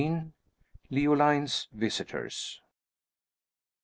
[0.89, 2.59] LEOLINE'S VISITORS.